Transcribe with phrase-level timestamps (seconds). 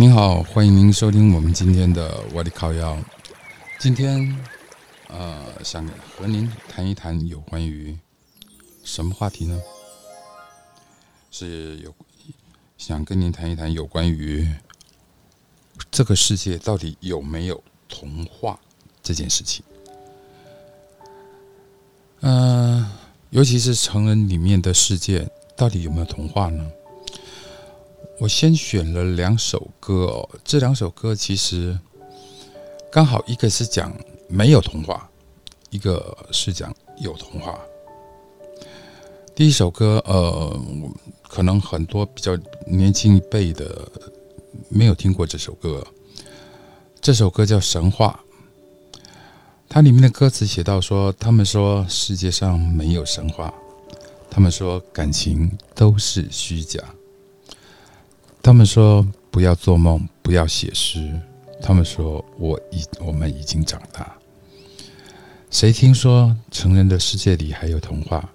[0.00, 2.96] 您好，欢迎您收听我们今天的我的烤药。
[3.80, 4.32] 今天，
[5.08, 5.84] 呃，想
[6.16, 7.98] 和您谈一谈有关于
[8.84, 9.60] 什么话题呢？
[11.32, 11.92] 是有
[12.76, 14.48] 想跟您谈一谈有关于
[15.90, 18.56] 这个世界到底有没有童话
[19.02, 19.64] 这件事情。
[22.20, 22.88] 嗯，
[23.30, 26.70] 尤其是成人里面的世界，到底有没有童话呢？
[28.20, 31.78] 我先选了两首歌哦，这两首歌其实
[32.90, 33.92] 刚好一个是讲
[34.28, 35.08] 没有童话，
[35.70, 37.56] 一个是讲有童话。
[39.36, 40.60] 第一首歌，呃，
[41.28, 43.88] 可能很多比较年轻一辈的
[44.68, 45.86] 没有听过这首歌。
[47.00, 48.18] 这首歌叫《神话》，
[49.68, 53.54] 它里面的歌词写到说：“他们说世界上没有神话，
[54.28, 56.82] 他们说感情都是虚假。”
[58.48, 61.20] 他们说不要做梦，不要写诗。
[61.60, 64.16] 他们说我已我们已经长大。
[65.50, 68.26] 谁听说成人的世界里还有童话？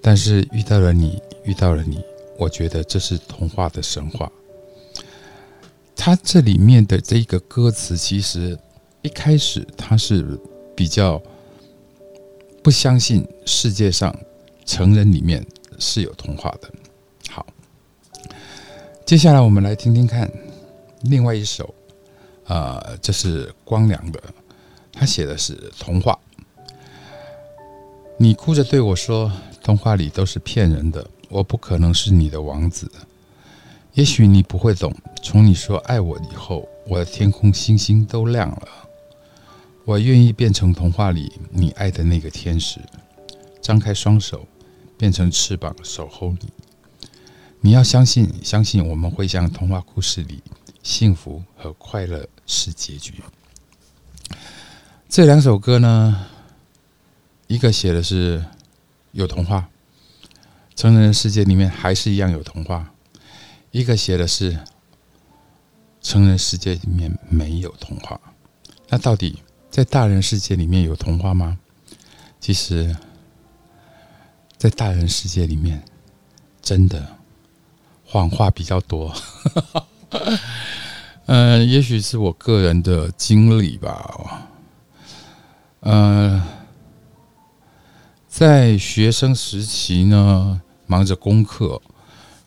[0.00, 2.02] 但是遇到了你，遇到了你，
[2.38, 4.32] 我觉得这是童话的神话。
[5.94, 8.58] 它这里面的这个歌词，其实
[9.02, 10.40] 一开始他是
[10.74, 11.22] 比较
[12.62, 14.18] 不相信世界上
[14.64, 15.46] 成人里面
[15.78, 16.70] 是有童话的。
[19.12, 20.32] 接下来我们来听听看，
[21.02, 21.74] 另外一首，
[22.46, 24.18] 啊，这是光良的，
[24.90, 26.18] 他写的是童话。
[28.16, 29.30] 你哭着对我说，
[29.62, 32.90] 童话里都是骗人的，我不可能是你的王子。
[33.92, 34.90] 也许你不会懂，
[35.22, 38.68] 从你说爱我以后，我的天空星星都亮了。
[39.84, 42.80] 我愿意变成童话里你爱的那个天使，
[43.60, 44.46] 张开双手，
[44.96, 46.48] 变成翅膀守候你。
[47.64, 50.42] 你要相信，相信我们会像童话故事里，
[50.82, 53.22] 幸福和快乐是结局。
[55.08, 56.26] 这两首歌呢，
[57.46, 58.44] 一个写的是
[59.12, 59.68] 有童话，
[60.74, 62.84] 成人世界里面还是一样有童话；
[63.70, 64.58] 一个写的是
[66.00, 68.20] 成人世界里面没有童话。
[68.88, 69.40] 那到底
[69.70, 71.56] 在大人世界里面有童话吗？
[72.40, 72.96] 其实，
[74.58, 75.84] 在大人世界里面，
[76.60, 77.21] 真的。
[78.12, 79.10] 谎话比较多，
[81.24, 84.50] 嗯， 也许是我个人的经历吧。
[85.80, 86.42] 嗯，
[88.28, 91.80] 在学生时期呢，忙着功课，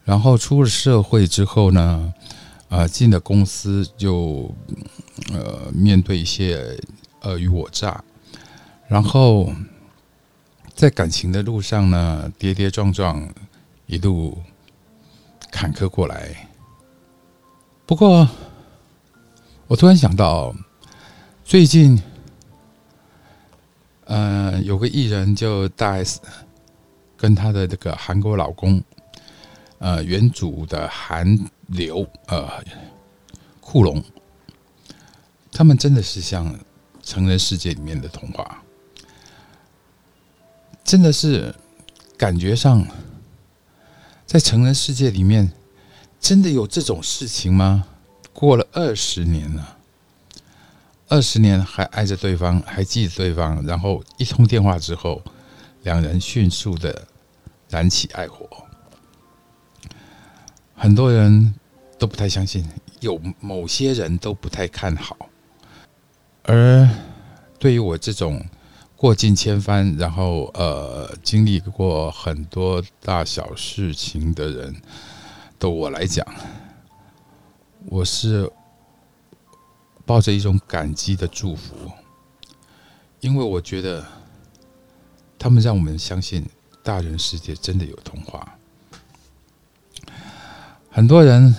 [0.03, 2.13] 然后出了社会之后呢，
[2.69, 4.53] 啊，进了公司就
[5.33, 6.77] 呃面对一些
[7.21, 8.03] 尔虞我诈，
[8.87, 9.51] 然后
[10.75, 13.27] 在感情的路上呢，跌跌撞撞，
[13.87, 14.37] 一路。
[15.55, 16.49] 坎坷过来，
[17.85, 18.27] 不过
[19.67, 20.53] 我突然想到，
[21.45, 21.97] 最近，
[24.03, 26.19] 呃，有个艺人就大 S，
[27.15, 28.83] 跟她的这个韩国老公，
[29.79, 32.61] 呃，原主的韩流，呃，
[33.61, 34.03] 库龙，
[35.53, 36.53] 他们真的是像
[37.01, 38.61] 成人世界里面的童话，
[40.83, 41.55] 真的是
[42.17, 42.85] 感觉上。
[44.35, 45.49] 在成人世界里面，
[46.19, 47.85] 真的有这种事情吗？
[48.33, 49.77] 过了二十年了，
[51.07, 55.23] 二十年还爱着对方，还记得对方，然后一通电话之后，
[55.83, 57.07] 两人迅速的
[57.69, 58.45] 燃起爱火。
[60.75, 61.55] 很多人
[61.97, 62.69] 都不太相信，
[62.99, 65.15] 有某些人都不太看好，
[66.43, 66.89] 而
[67.57, 68.45] 对于我这种。
[68.97, 74.75] 过尽千帆，然后呃，经历过很多大小事情的人，
[75.59, 76.25] 对我来讲，
[77.87, 78.51] 我是
[80.05, 81.91] 抱着一种感激的祝福，
[83.19, 84.05] 因为我觉得
[85.37, 86.47] 他们让我们相信
[86.81, 88.57] 大人世界真的有童话。
[90.89, 91.53] 很多人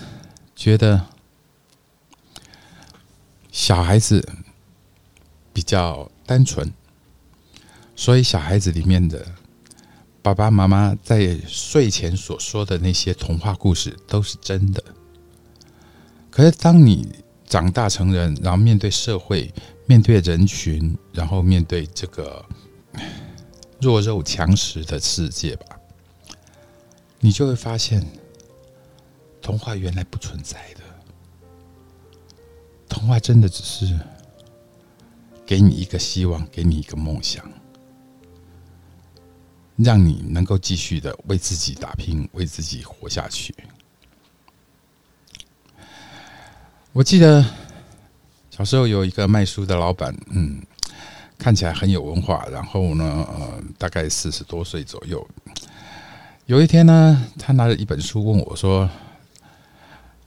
[0.55, 1.05] 觉得
[3.51, 4.27] 小孩子
[5.53, 6.73] 比较单纯。
[7.99, 9.25] 所以，小孩子里面的
[10.21, 14.83] 爸爸妈妈在睡前所说的那些童话故事都是真的。
[16.29, 17.09] 可是，当你
[17.47, 19.51] 长大成人，然后面对社会、
[19.87, 22.45] 面对人群，然后面对这个
[23.81, 25.65] 弱肉强食的世界吧，
[27.19, 28.05] 你就会发现，
[29.41, 30.81] 童话原来不存在的。
[32.87, 33.99] 童话真的只是
[35.47, 37.43] 给你一个希望，给你一个梦想。
[39.77, 43.55] 让你能够继续的为自己打拼，为自己活下去。
[46.93, 47.45] 我记得
[48.49, 50.59] 小时候有一个卖书的老板，嗯，
[51.37, 55.25] 看起来很有文化，然后呢，呃，大概四十多岁左右。
[56.47, 58.89] 有一天呢，他拿着一本书问我说：“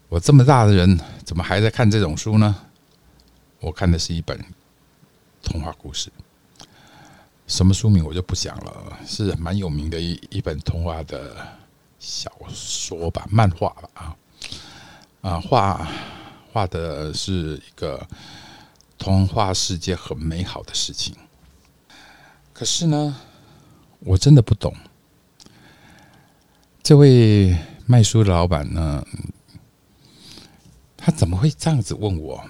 [0.09, 2.55] 我这么大的人，怎么还在看这种书呢？”
[3.59, 4.39] 我看的是一本
[5.43, 6.11] 童话故事，
[7.51, 11.37] 什么书名我就不讲了，是蛮有名的一一本童话的
[11.99, 14.17] 小说吧，漫画吧，啊
[15.23, 15.91] 啊画。
[16.53, 18.05] 画的是一个
[18.99, 21.15] 童话世界很美好的事情，
[22.53, 23.17] 可是呢，
[24.01, 24.75] 我真的不懂。
[26.83, 27.57] 这位
[27.87, 29.07] 卖书的老板呢，
[30.97, 32.45] 他怎么会这样子问我？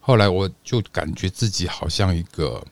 [0.00, 2.66] 后来我就感觉自己好像一个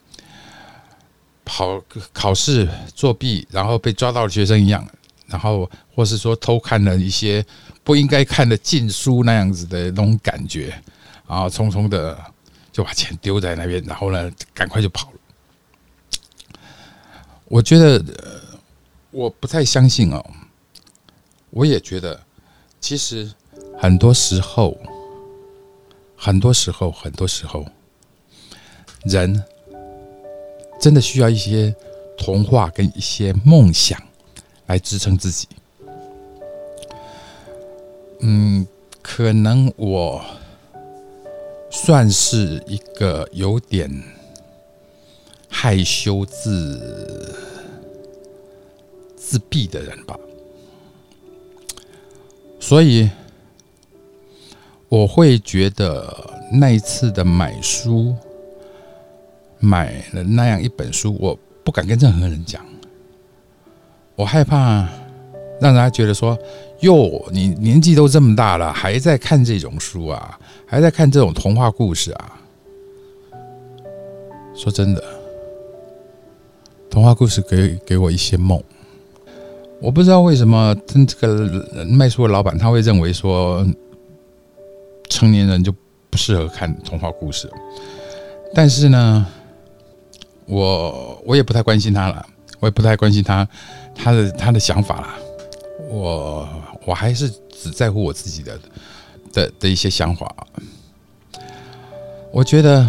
[1.49, 4.87] 跑考试作弊，然后被抓到的学生一样，
[5.27, 7.45] 然后或是说偷看了一些。
[7.85, 10.79] 不应该看的禁书那样子的那种感觉，
[11.27, 12.19] 然后匆匆的
[12.71, 16.61] 就把钱丢在那边，然后呢，赶快就跑了。
[17.47, 18.05] 我觉得
[19.11, 20.23] 我不太相信哦，
[21.49, 22.21] 我也觉得，
[22.79, 23.33] 其实
[23.81, 24.79] 很多时候，
[26.15, 27.65] 很多时候，很多时候，
[29.05, 29.43] 人
[30.79, 31.75] 真的需要一些
[32.17, 34.01] 童话跟一些梦想
[34.67, 35.49] 来支撑自己。
[38.21, 38.67] 嗯，
[39.01, 40.25] 可能我
[41.71, 43.91] 算是一个有点
[45.49, 47.37] 害羞、自
[49.17, 50.19] 自闭的人吧，
[52.59, 53.09] 所以
[54.89, 56.13] 我会觉得
[56.53, 58.17] 那一次的买书，
[59.61, 62.65] 买了那样一本书，我不敢跟任何人讲，
[64.17, 64.89] 我害怕
[65.61, 66.39] 让大家觉得说。
[66.83, 70.39] 哟，你年纪都这么大了，还在看这种书啊？
[70.65, 72.41] 还在看这种童话故事啊？
[74.55, 75.03] 说真的，
[76.89, 78.63] 童话故事给给我一些梦。
[79.81, 83.67] 我不知道为什么，这个卖书的老板他会认为说，
[85.11, 85.75] 成年人就
[86.11, 87.51] 不适合看童话故事。
[88.55, 89.27] 但是呢，
[90.49, 92.27] 我我也不太关心他了，
[92.59, 93.47] 我也不太关心他
[93.95, 95.09] 他的他的想法了。
[95.89, 96.49] 我。
[96.87, 98.59] 我还是只在乎我自己的
[99.31, 100.35] 的的一些想法。
[102.33, 102.89] 我觉得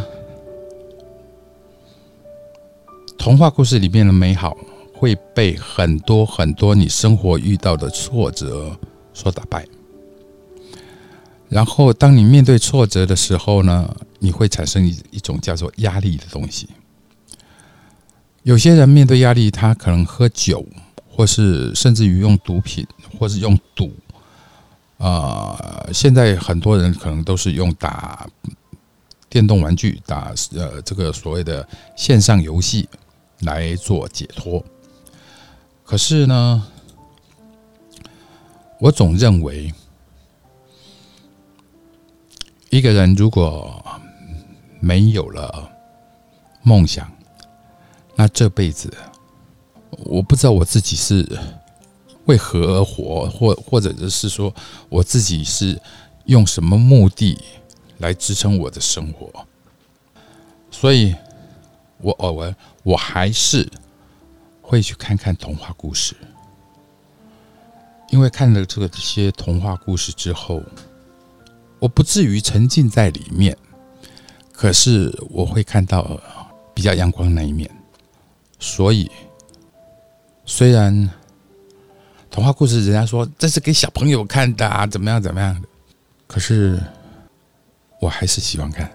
[3.18, 4.58] 童话故事里面的美好
[4.94, 8.74] 会被很多很多你生活遇到的挫折
[9.14, 9.68] 所打败。
[11.50, 16.70] 然后，当你面对挫折的时候呢，你会产生一一种叫做压力的东西。
[18.50, 20.66] 有些人面对压力，他可能喝酒。
[21.12, 22.88] 或是甚至于用毒品，
[23.20, 23.92] 或是用赌，
[24.98, 28.26] 啊，现在很多人可能都是用打
[29.30, 32.88] 电动玩具、打呃这个所谓的线上游戏
[33.42, 34.64] 来做解脱。
[35.84, 36.66] 可是呢，
[38.80, 39.74] 我总认为，
[42.70, 43.84] 一个人如果
[44.80, 45.70] 没有了
[46.64, 47.12] 梦想，
[48.20, 48.94] 那这辈子。
[50.04, 51.26] 我不知道我自己是
[52.26, 54.54] 为何而活，或或者是说
[54.90, 55.82] 我自己是
[56.26, 57.40] 用什么目的
[58.00, 59.32] 来支撑我的生活，
[60.70, 61.16] 所以
[62.02, 63.66] 我偶尔我还是
[64.62, 66.14] 会去看看童话故事，
[68.10, 70.62] 因为看了这个这些童话故事之后，
[71.80, 73.58] 我不至于沉浸在里面，
[74.52, 76.20] 可是我会看到
[76.74, 77.70] 比较阳光那一面，
[78.60, 79.10] 所以。
[80.52, 81.08] 虽然
[82.32, 85.68] 童话故事人家说这是给小朋友看的啊，怎么样怎么样的，
[86.26, 86.82] 可是
[88.02, 88.92] 我还是喜欢看，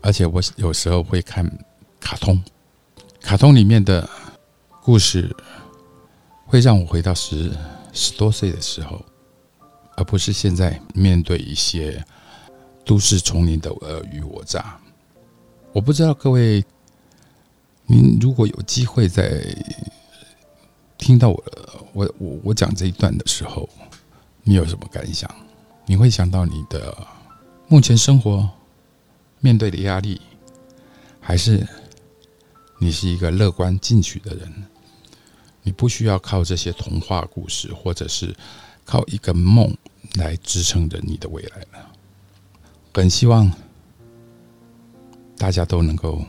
[0.00, 1.46] 而且我有时候会看
[2.00, 2.42] 卡通，
[3.20, 4.08] 卡通里面的
[4.82, 5.30] 故事
[6.46, 7.52] 会让我回到十
[7.92, 9.04] 十多岁的时候，
[9.98, 12.02] 而不是现在面对一些
[12.86, 14.80] 都市丛林的尔虞我诈。
[15.74, 16.64] 我不知道各位，
[17.86, 19.42] 您如果有机会在。
[20.98, 21.44] 听到我
[21.92, 23.68] 我我我讲这一段的时候，
[24.42, 25.30] 你有什么感想？
[25.84, 26.96] 你会想到你的
[27.68, 28.48] 目前生活
[29.38, 30.20] 面对的压力，
[31.20, 31.64] 还是
[32.80, 34.50] 你是一个乐观进取的人？
[35.62, 38.34] 你不需要靠这些童话故事，或者是
[38.84, 39.76] 靠一个梦
[40.14, 41.86] 来支撑着你的未来呢？
[42.94, 43.52] 很希望
[45.36, 46.24] 大家都能够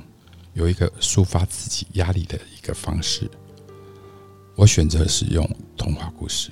[0.58, 3.30] 有一个抒发自己压力的一个方式。
[4.56, 5.48] 我选择使用
[5.78, 6.50] 童话故事，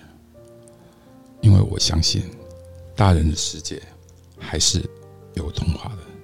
[1.41, 2.23] 因为我相信
[2.95, 3.81] 大人的世界
[4.37, 4.87] 还是
[5.33, 6.14] 有童话的。